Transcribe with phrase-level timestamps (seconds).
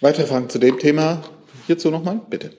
[0.00, 1.22] Weitere Fragen zu dem Thema
[1.66, 2.20] hierzu nochmal?
[2.30, 2.52] Bitte.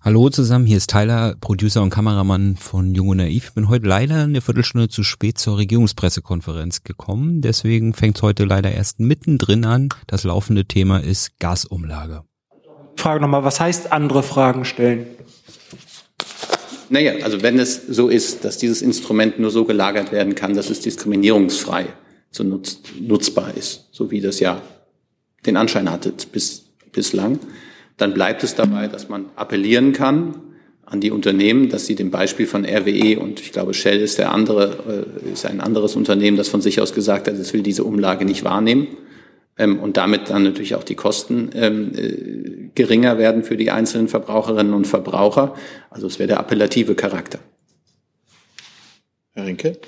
[0.00, 3.48] Hallo zusammen, hier ist Tyler, Producer und Kameramann von Jung und Naiv.
[3.48, 7.42] Ich bin heute leider eine Viertelstunde zu spät zur Regierungspressekonferenz gekommen.
[7.42, 9.90] Deswegen fängt es heute leider erst mittendrin an.
[10.06, 12.22] Das laufende Thema ist Gasumlage.
[12.96, 15.06] Frage nochmal, was heißt andere Fragen stellen?
[16.88, 20.70] Naja, also wenn es so ist, dass dieses Instrument nur so gelagert werden kann, dass
[20.70, 21.86] es diskriminierungsfrei
[22.30, 24.62] so nutz, nutzbar ist, so wie das ja
[25.44, 27.38] den Anschein hatte bis, bislang,
[27.96, 30.34] dann bleibt es dabei, dass man appellieren kann
[30.86, 34.32] an die Unternehmen, dass sie dem Beispiel von RWE und ich glaube Shell ist der
[34.32, 37.84] andere, äh, ist ein anderes Unternehmen, das von sich aus gesagt hat, es will diese
[37.84, 38.88] Umlage nicht wahrnehmen
[39.58, 44.08] ähm, und damit dann natürlich auch die Kosten ähm, äh, geringer werden für die einzelnen
[44.08, 45.54] Verbraucherinnen und Verbraucher.
[45.90, 47.40] Also es wäre der appellative Charakter.
[49.34, 49.78] Herr Rinke?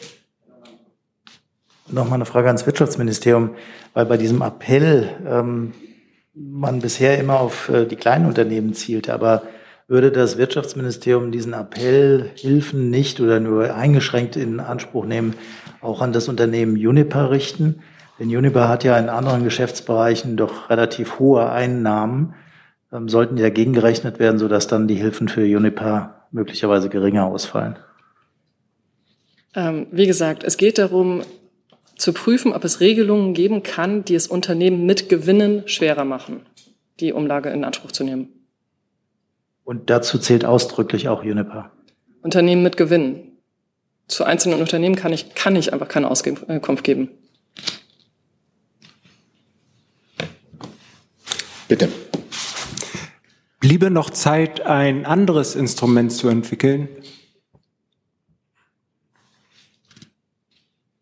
[1.89, 3.51] Nochmal eine Frage ans Wirtschaftsministerium,
[3.95, 5.73] weil bei diesem Appell ähm,
[6.41, 9.43] man bisher immer auf äh, die kleinen Unternehmen zielte, aber
[9.89, 15.35] würde das Wirtschaftsministerium diesen Appell Hilfen nicht oder nur eingeschränkt in Anspruch nehmen,
[15.81, 17.81] auch an das Unternehmen Uniper richten?
[18.19, 22.35] Denn Uniper hat ja in anderen Geschäftsbereichen doch relativ hohe Einnahmen,
[22.93, 27.77] ähm, sollten die dagegen gerechnet werden, sodass dann die Hilfen für Uniper möglicherweise geringer ausfallen.
[29.57, 31.23] Ähm, wie gesagt, es geht darum,
[32.01, 36.47] zu prüfen, ob es Regelungen geben kann, die es Unternehmen mit Gewinnen schwerer machen,
[36.99, 38.29] die Umlage in Anspruch zu nehmen.
[39.65, 41.71] Und dazu zählt ausdrücklich auch Uniper.
[42.23, 43.39] Unternehmen mit Gewinnen.
[44.09, 46.45] Zu einzelnen Unternehmen kann ich, kann ich einfach keine Auskunft
[46.83, 47.11] geben.
[51.69, 51.89] Bitte.
[53.61, 56.89] Bliebe noch Zeit, ein anderes Instrument zu entwickeln?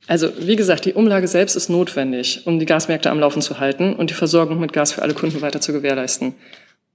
[0.09, 3.92] Also wie gesagt, die Umlage selbst ist notwendig, um die Gasmärkte am Laufen zu halten
[3.92, 6.34] und die Versorgung mit Gas für alle Kunden weiter zu gewährleisten.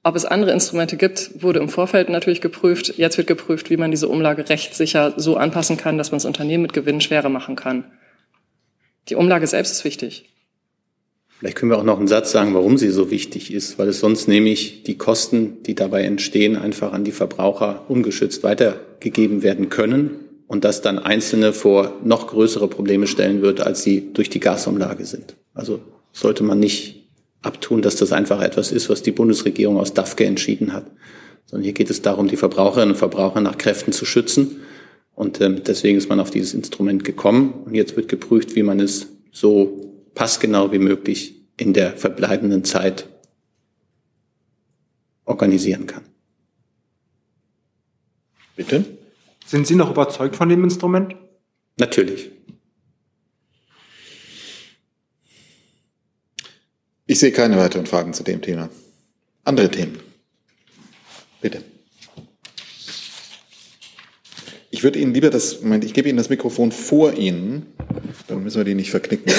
[0.01, 2.95] Ob es andere Instrumente gibt, wurde im Vorfeld natürlich geprüft.
[2.97, 6.63] Jetzt wird geprüft, wie man diese Umlage rechtssicher so anpassen kann, dass man das Unternehmen
[6.63, 7.85] mit Gewinn schwerer machen kann.
[9.09, 10.29] Die Umlage selbst ist wichtig.
[11.37, 13.99] Vielleicht können wir auch noch einen Satz sagen, warum sie so wichtig ist, weil es
[13.99, 20.22] sonst nämlich die Kosten, die dabei entstehen, einfach an die Verbraucher ungeschützt weitergegeben werden können
[20.53, 25.03] und das dann Einzelne vor noch größere Probleme stellen wird, als sie durch die Gasumlage
[25.03, 25.35] sind.
[25.55, 25.79] Also
[26.11, 27.09] sollte man nicht
[27.41, 30.85] abtun, dass das einfach etwas ist, was die Bundesregierung aus DAFKE entschieden hat,
[31.47, 34.61] sondern hier geht es darum, die Verbraucherinnen und Verbraucher nach Kräften zu schützen.
[35.15, 37.63] Und ähm, deswegen ist man auf dieses Instrument gekommen.
[37.65, 43.07] Und jetzt wird geprüft, wie man es so passgenau wie möglich in der verbleibenden Zeit
[45.25, 46.03] organisieren kann.
[48.55, 48.85] Bitte?
[49.53, 51.15] Sind Sie noch überzeugt von dem Instrument?
[51.77, 52.31] Natürlich.
[57.05, 58.71] Ich sehe keine weiteren Fragen zu dem Thema.
[59.43, 59.99] Andere Themen.
[61.39, 61.63] Bitte.
[64.71, 67.67] Ich würde Ihnen lieber das, Moment, ich gebe Ihnen das Mikrofon vor Ihnen,
[68.25, 69.31] dann müssen wir die nicht verknicken.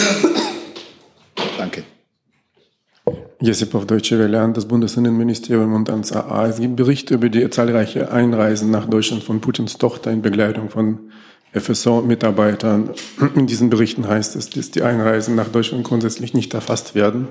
[3.45, 3.59] Danke.
[3.59, 6.49] Jesipov Deutsche Welle an das Bundesinnenministerium und ans AA.
[6.49, 11.11] Es gibt Berichte über die zahlreiche Einreisen nach Deutschland von Putins Tochter in Begleitung von
[11.53, 12.91] FSO-Mitarbeitern.
[13.35, 17.29] In diesen Berichten heißt es, dass die Einreisen nach Deutschland grundsätzlich nicht erfasst werden.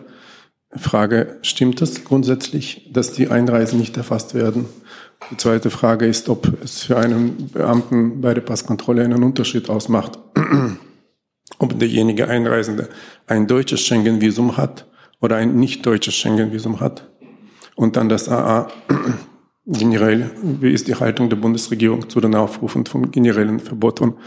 [0.75, 4.66] Frage, stimmt es grundsätzlich, dass die Einreisen nicht erfasst werden?
[5.31, 10.19] Die zweite Frage ist, ob es für einen Beamten bei der Passkontrolle einen Unterschied ausmacht,
[11.59, 12.90] ob derjenige Einreisende
[13.25, 14.85] ein deutsches Schengen-Visum hat
[15.23, 17.09] oder ein nicht deutsches Schengen-Visum hat.
[17.75, 18.67] Und dann das AA
[19.66, 24.17] generell, wie ist die Haltung der Bundesregierung zu den Aufrufen vom generellen Verbot von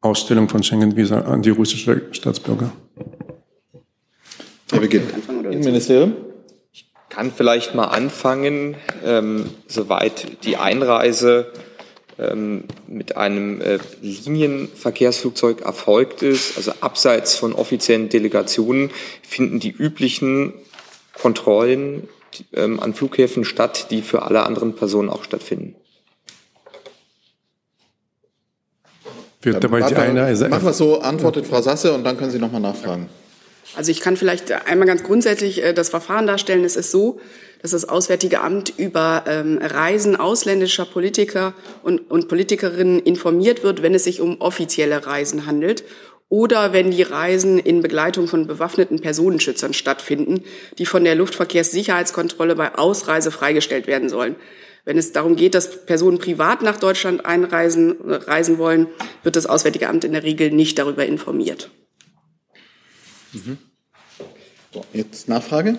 [0.00, 2.72] Ausstellung von Schengen-Visa an die russische Staatsbürger?
[4.72, 5.02] Herr Beginn.
[5.44, 6.14] Innenministerium?
[6.72, 8.74] Ich kann vielleicht mal anfangen,
[9.04, 11.52] ähm, soweit die Einreise
[12.20, 18.90] ähm, mit einem äh, Linienverkehrsflugzeug erfolgt ist, also abseits von offiziellen Delegationen,
[19.22, 20.52] finden die üblichen
[21.14, 22.08] Kontrollen
[22.52, 25.74] ähm, an Flughäfen statt, die für alle anderen Personen auch stattfinden.
[29.42, 32.60] Wird dabei die Einreise machen wir so, antwortet Frau Sasse und dann können Sie nochmal
[32.60, 33.08] nachfragen.
[33.76, 36.64] Also ich kann vielleicht einmal ganz grundsätzlich äh, das Verfahren darstellen.
[36.64, 37.20] Es ist so,
[37.62, 44.04] dass das Auswärtige Amt über ähm, Reisen ausländischer Politiker und, Politikerinnen informiert wird, wenn es
[44.04, 45.84] sich um offizielle Reisen handelt
[46.28, 50.44] oder wenn die Reisen in Begleitung von bewaffneten Personenschützern stattfinden,
[50.78, 54.36] die von der Luftverkehrssicherheitskontrolle bei Ausreise freigestellt werden sollen.
[54.84, 58.86] Wenn es darum geht, dass Personen privat nach Deutschland einreisen reisen wollen,
[59.22, 61.70] wird das Auswärtige Amt in der Regel nicht darüber informiert.
[63.32, 63.58] Mhm.
[64.72, 65.76] So, jetzt Nachfrage?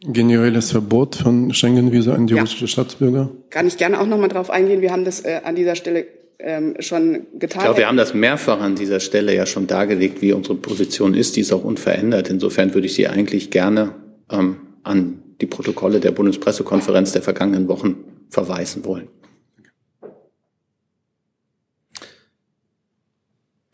[0.00, 2.42] Generelles Verbot von Schengen-Visa an die Ja.
[2.42, 3.30] russische Staatsbürger?
[3.50, 4.80] Kann ich gerne auch nochmal drauf eingehen.
[4.82, 6.06] Wir haben das äh, an dieser Stelle
[6.38, 7.60] ähm, schon getan.
[7.60, 11.14] Ich glaube, wir haben das mehrfach an dieser Stelle ja schon dargelegt, wie unsere Position
[11.14, 11.36] ist.
[11.36, 12.28] Die ist auch unverändert.
[12.28, 13.94] Insofern würde ich Sie eigentlich gerne
[14.30, 17.96] ähm, an die Protokolle der Bundespressekonferenz der vergangenen Wochen
[18.28, 19.08] verweisen wollen.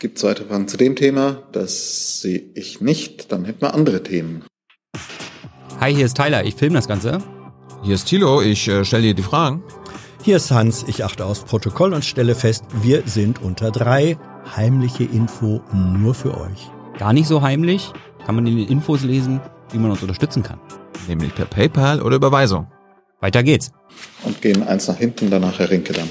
[0.01, 1.43] Gibt es weitere Fragen zu dem Thema?
[1.53, 3.31] Das sehe ich nicht.
[3.31, 4.43] Dann hätten wir andere Themen.
[5.79, 7.19] Hi, hier ist Tyler, ich filme das Ganze.
[7.83, 9.63] Hier ist Thilo, ich äh, stelle dir die Fragen.
[10.23, 14.17] Hier ist Hans, ich achte aufs Protokoll und stelle fest, wir sind unter drei.
[14.57, 16.71] Heimliche Info nur für euch.
[16.99, 17.93] Gar nicht so heimlich,
[18.25, 20.59] kann man in den Infos lesen, wie man uns unterstützen kann.
[21.09, 22.69] Nämlich per PayPal oder Überweisung.
[23.21, 23.71] Weiter geht's.
[24.23, 26.09] Und gehen eins nach hinten, danach Herr Rinke dann.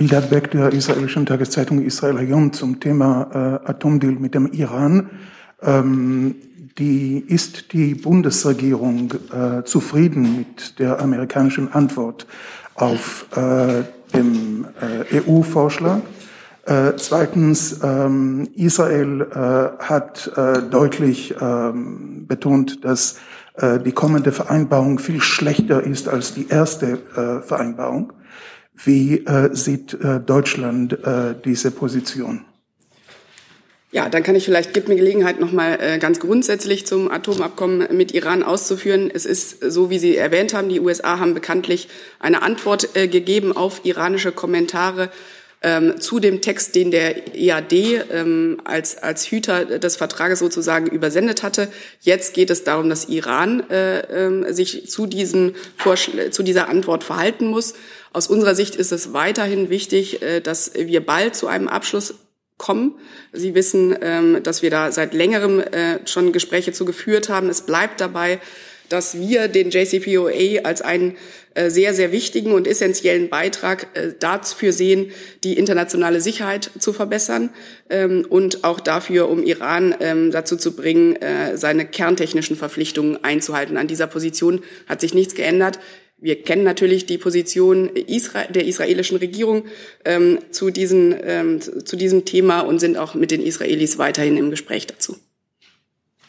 [0.00, 5.10] Eldad Beck der israelischen Tageszeitung Israel Hayom zum Thema äh, Atomdeal mit dem Iran.
[5.60, 6.36] Ähm,
[6.78, 12.26] die, ist die Bundesregierung äh, zufrieden mit der amerikanischen Antwort
[12.76, 13.82] auf äh,
[14.16, 16.00] dem äh, EU-Vorschlag?
[16.64, 23.18] Äh, zweitens, ähm, Israel äh, hat äh, deutlich ähm, betont, dass
[23.52, 28.14] äh, die kommende Vereinbarung viel schlechter ist als die erste äh, Vereinbarung.
[28.84, 32.44] Wie äh, sieht äh, Deutschland äh, diese Position?
[33.92, 38.12] Ja, dann kann ich vielleicht, gibt mir Gelegenheit, nochmal äh, ganz grundsätzlich zum Atomabkommen mit
[38.12, 39.10] Iran auszuführen.
[39.12, 41.88] Es ist so, wie Sie erwähnt haben, die USA haben bekanntlich
[42.20, 45.10] eine Antwort äh, gegeben auf iranische Kommentare
[45.62, 47.72] ähm, zu dem Text, den der EAD
[48.10, 51.68] ähm, als, als Hüter des Vertrages sozusagen übersendet hatte.
[52.00, 55.54] Jetzt geht es darum, dass Iran äh, äh, sich zu, diesem
[56.30, 57.74] zu dieser Antwort verhalten muss.
[58.12, 62.14] Aus unserer Sicht ist es weiterhin wichtig, äh, dass wir bald zu einem Abschluss
[62.56, 62.94] kommen.
[63.32, 67.48] Sie wissen, ähm, dass wir da seit längerem äh, schon Gespräche zu geführt haben.
[67.48, 68.40] Es bleibt dabei,
[68.90, 71.16] dass wir den JCPOA als einen
[71.54, 75.10] äh, sehr, sehr wichtigen und essentiellen Beitrag äh, dafür sehen,
[75.42, 77.50] die internationale Sicherheit zu verbessern
[77.88, 83.76] ähm, und auch dafür, um Iran ähm, dazu zu bringen, äh, seine kerntechnischen Verpflichtungen einzuhalten.
[83.78, 85.80] An dieser Position hat sich nichts geändert.
[86.18, 89.64] Wir kennen natürlich die Position der israelischen Regierung
[90.04, 94.86] ähm, zu, diesen, zu diesem Thema und sind auch mit den Israelis weiterhin im Gespräch
[94.86, 95.16] dazu.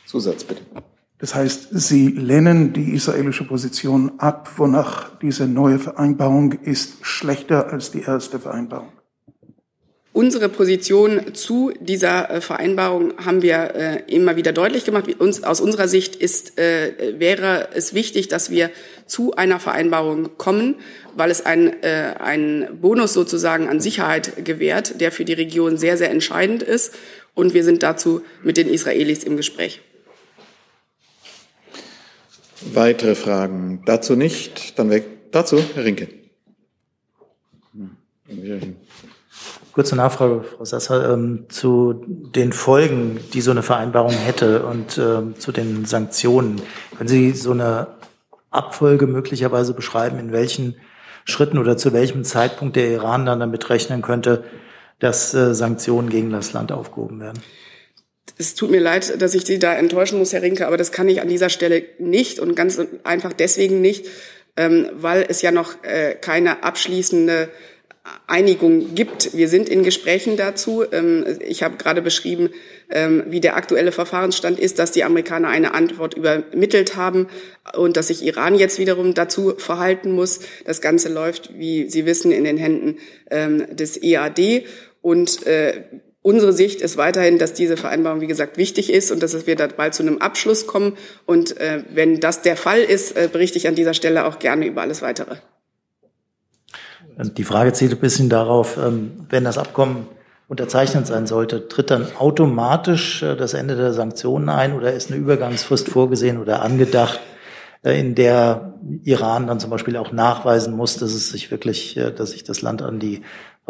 [0.05, 0.61] Zusatz bitte.
[1.21, 7.91] Das heißt, Sie lehnen die israelische Position ab, wonach diese neue Vereinbarung ist schlechter als
[7.91, 8.89] die erste Vereinbarung.
[10.13, 15.05] Unsere Position zu dieser äh, Vereinbarung haben wir äh, immer wieder deutlich gemacht.
[15.19, 18.71] Uns, aus unserer Sicht ist, äh, wäre es wichtig, dass wir
[19.05, 20.75] zu einer Vereinbarung kommen,
[21.15, 26.09] weil es ein, einen Bonus sozusagen an Sicherheit gewährt, der für die Region sehr, sehr
[26.09, 26.93] entscheidend ist.
[27.33, 29.81] Und wir sind dazu mit den Israelis im Gespräch.
[32.73, 34.77] Weitere Fragen dazu nicht?
[34.77, 36.07] Dann weg dazu, Herr Rinke.
[39.73, 45.39] Kurze Nachfrage, Frau Sasser, ähm, zu den Folgen, die so eine Vereinbarung hätte und ähm,
[45.39, 46.61] zu den Sanktionen.
[46.97, 47.87] Können Sie so eine
[48.49, 50.75] Abfolge möglicherweise beschreiben, in welchen
[51.23, 54.43] Schritten oder zu welchem Zeitpunkt der Iran dann damit rechnen könnte,
[54.99, 57.41] dass äh, Sanktionen gegen das Land aufgehoben werden?
[58.41, 61.07] Es tut mir leid, dass ich Sie da enttäuschen muss, Herr Rinke, aber das kann
[61.07, 64.07] ich an dieser Stelle nicht und ganz einfach deswegen nicht,
[64.57, 67.49] ähm, weil es ja noch äh, keine abschließende
[68.25, 69.37] Einigung gibt.
[69.37, 70.83] Wir sind in Gesprächen dazu.
[70.91, 72.49] Ähm, ich habe gerade beschrieben,
[72.89, 77.27] ähm, wie der aktuelle Verfahrensstand ist, dass die Amerikaner eine Antwort übermittelt haben
[77.77, 80.39] und dass sich Iran jetzt wiederum dazu verhalten muss.
[80.65, 82.97] Das Ganze läuft, wie Sie wissen, in den Händen
[83.29, 84.65] des EAD
[85.01, 85.83] und äh,
[86.23, 89.67] Unsere Sicht ist weiterhin, dass diese Vereinbarung, wie gesagt, wichtig ist und dass wir da
[89.67, 90.95] bald zu einem Abschluss kommen.
[91.25, 94.67] Und äh, wenn das der Fall ist, äh, berichte ich an dieser Stelle auch gerne
[94.67, 95.37] über alles Weitere.
[97.17, 100.07] Die Frage zielt ein bisschen darauf, ähm, wenn das Abkommen
[100.47, 105.19] unterzeichnet sein sollte, tritt dann automatisch äh, das Ende der Sanktionen ein oder ist eine
[105.19, 107.19] Übergangsfrist vorgesehen oder angedacht,
[107.83, 108.73] äh, in der
[109.03, 112.61] Iran dann zum Beispiel auch nachweisen muss, dass es sich wirklich, äh, dass sich das
[112.61, 113.21] Land an die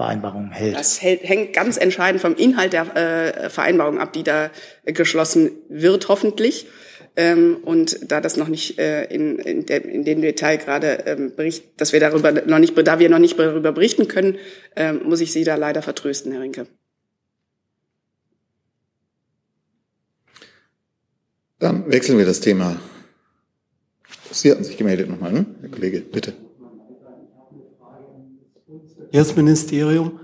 [0.01, 0.75] Vereinbarung hält.
[0.75, 4.49] Das hält, hängt ganz entscheidend vom Inhalt der äh, Vereinbarung ab, die da
[4.83, 6.65] äh, geschlossen wird, hoffentlich.
[7.15, 11.35] Ähm, und da das noch nicht äh, in, in, der, in dem Detail gerade ähm,
[11.35, 14.37] bericht, dass wir darüber noch nicht, da wir noch nicht darüber berichten können,
[14.75, 16.67] ähm, muss ich Sie da leider vertrösten, Herr Rinke.
[21.59, 22.81] Dann wechseln wir das Thema.
[24.31, 25.45] Sie hatten sich gemeldet nochmal, ne?
[25.61, 26.33] Herr Kollege, bitte.
[29.11, 30.19] Verkehrsministerium.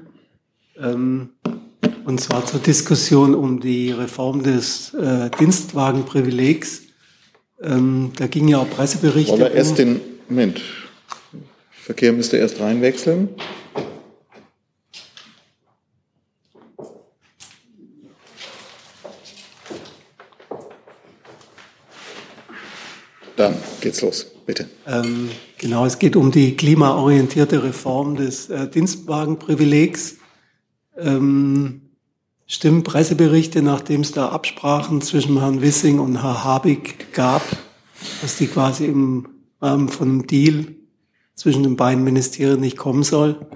[0.79, 1.29] Ähm,
[2.05, 6.83] Und zwar zur Diskussion um die Reform des äh, Dienstwagenprivilegs.
[7.61, 9.33] Ähm, da ging ja auch Presseberichte.
[9.33, 10.61] Wollen wir erst den, Moment.
[11.69, 13.29] Verkehr müsste erst reinwechseln.
[23.35, 23.53] Dann
[23.97, 24.67] geht's los, bitte.
[24.85, 30.17] Ähm, genau, es geht um die klimaorientierte Reform des äh, Dienstwagenprivilegs.
[30.97, 31.81] Ähm,
[32.45, 37.43] stimmen Presseberichte, nachdem es da Absprachen zwischen Herrn Wissing und Herrn Habig gab,
[38.21, 39.27] dass die quasi im
[39.61, 40.65] Rahmen von einem Deal
[41.35, 43.47] zwischen den beiden Ministerien nicht kommen soll?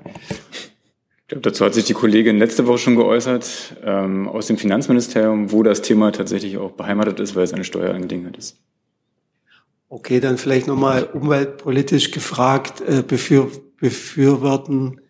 [0.52, 5.52] Ich glaube, dazu hat sich die Kollegin letzte Woche schon geäußert, ähm, aus dem Finanzministerium,
[5.52, 8.58] wo das Thema tatsächlich auch beheimatet ist, weil es eine Steuerangelegenheit ist.
[9.92, 15.02] Okay, dann vielleicht nochmal umweltpolitisch gefragt, äh, befür, befürworten,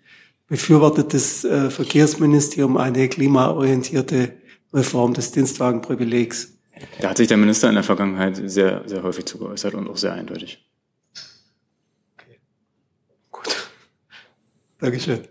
[0.47, 4.33] befürwortet das äh, Verkehrsministerium eine klimaorientierte
[4.73, 6.57] Reform des Dienstwagenprivilegs?
[6.99, 9.97] Da hat sich der Minister in der Vergangenheit sehr, sehr häufig zu geäußert und auch
[9.97, 10.67] sehr eindeutig.
[14.79, 15.27] Dankeschön.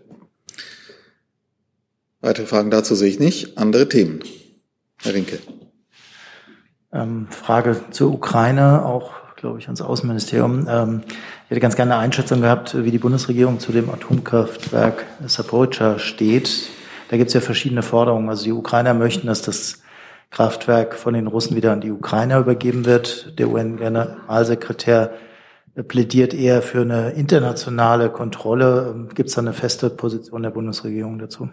[2.21, 3.57] Weitere Fragen dazu sehe ich nicht.
[3.57, 4.23] Andere Themen.
[5.01, 5.39] Herr Rinke.
[6.93, 10.67] Ähm, Frage zur Ukraine, auch, glaube ich, ans Außenministerium.
[10.69, 11.01] Ähm,
[11.45, 16.69] ich hätte ganz gerne eine Einschätzung gehabt, wie die Bundesregierung zu dem Atomkraftwerk Saporica steht.
[17.09, 18.29] Da gibt es ja verschiedene Forderungen.
[18.29, 19.81] Also die Ukrainer möchten, dass das
[20.29, 23.37] Kraftwerk von den Russen wieder an die Ukrainer übergeben wird.
[23.39, 25.11] Der UN-Generalsekretär
[25.87, 29.07] plädiert eher für eine internationale Kontrolle.
[29.15, 31.49] Gibt es da eine feste Position der Bundesregierung dazu?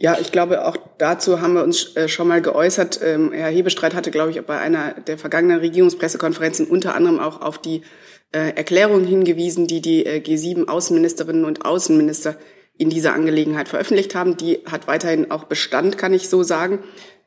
[0.00, 3.00] Ja, ich glaube, auch dazu haben wir uns äh, schon mal geäußert.
[3.02, 7.58] Ähm, Herr Hebestreit hatte, glaube ich, bei einer der vergangenen Regierungspressekonferenzen unter anderem auch auf
[7.58, 7.82] die
[8.30, 12.36] äh, Erklärung hingewiesen, die die äh, G7-Außenministerinnen und Außenminister
[12.76, 14.36] in dieser Angelegenheit veröffentlicht haben.
[14.36, 16.78] Die hat weiterhin auch Bestand, kann ich so sagen.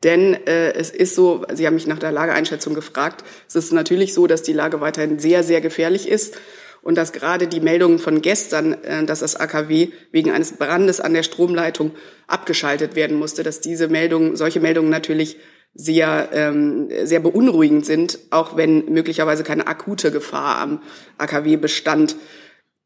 [0.06, 4.13] Denn äh, es ist so, Sie haben mich nach der Lageeinschätzung gefragt, es ist natürlich
[4.13, 6.38] so, dass die Lage weiterhin sehr, sehr gefährlich ist
[6.82, 11.14] und dass gerade die Meldungen von gestern, äh, dass das AKW wegen eines Brandes an
[11.14, 11.92] der Stromleitung
[12.28, 15.38] abgeschaltet werden musste, dass diese Meldungen, solche Meldungen natürlich
[15.74, 20.82] sehr, ähm, sehr beunruhigend sind, auch wenn möglicherweise keine akute Gefahr am
[21.18, 22.18] AKW bestand.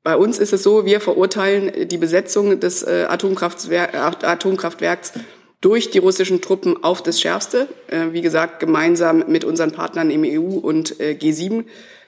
[0.04, 3.90] Bei uns ist es so, wir verurteilen die Besetzung des äh, Atomkraftwer
[4.24, 5.14] Atomkraftwerks
[5.62, 7.68] durch die russischen Truppen auf das Schärfste.
[7.88, 11.16] Äh, wie gesagt, gemeinsam mit unseren Partnern im EU und äh,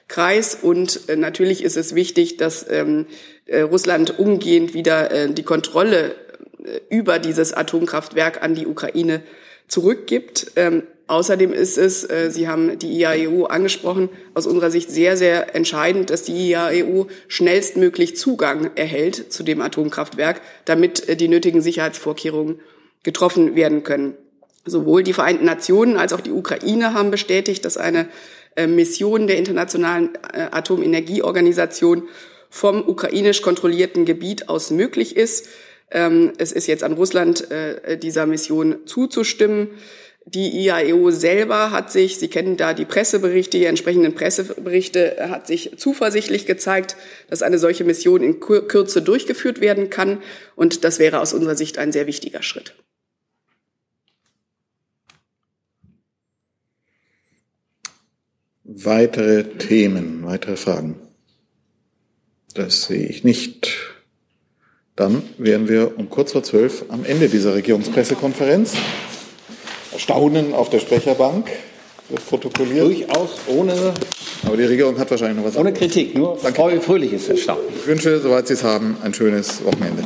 [0.08, 0.56] G7-Kreis.
[0.62, 3.06] Und äh, natürlich ist es wichtig, dass ähm,
[3.46, 6.16] äh, Russland umgehend wieder äh, die Kontrolle
[6.90, 9.22] über dieses Atomkraftwerk an die Ukraine
[9.68, 10.52] zurückgibt.
[10.56, 15.56] Ähm, außerdem ist es, äh, Sie haben die IAEO angesprochen, aus unserer Sicht sehr, sehr
[15.56, 22.60] entscheidend, dass die IAEO schnellstmöglich Zugang erhält zu dem Atomkraftwerk, damit äh, die nötigen Sicherheitsvorkehrungen
[23.04, 24.16] getroffen werden können.
[24.66, 28.10] Sowohl die Vereinten Nationen als auch die Ukraine haben bestätigt, dass eine
[28.58, 32.04] äh, Mission der Internationalen äh, Atomenergieorganisation
[32.50, 35.48] vom ukrainisch kontrollierten Gebiet aus möglich ist.
[35.92, 39.70] Ähm, es ist jetzt an Russland, äh, dieser Mission zuzustimmen.
[40.26, 45.78] Die IAEO selber hat sich, Sie kennen da die Presseberichte, die entsprechenden Presseberichte, hat sich
[45.78, 46.98] zuversichtlich gezeigt,
[47.30, 50.22] dass eine solche Mission in Kürze durchgeführt werden kann.
[50.58, 52.74] Und das wäre aus unserer Sicht ein sehr wichtiger Schritt.
[58.70, 60.96] Weitere Themen, weitere Fragen?
[62.54, 63.70] Das sehe ich nicht.
[64.98, 68.74] Dann wären wir um kurz vor zwölf am Ende dieser Regierungspressekonferenz.
[69.98, 71.48] Staunen auf der Sprecherbank
[72.10, 72.86] wird protokolliert.
[72.86, 73.94] Durchaus ohne.
[74.46, 75.56] Aber die Regierung hat wahrscheinlich noch was.
[75.56, 76.82] Ohne Kritik, nur Danke.
[76.82, 77.64] fröhliches Erstaunen.
[77.74, 80.04] Ich wünsche, soweit Sie es haben, ein schönes Wochenende.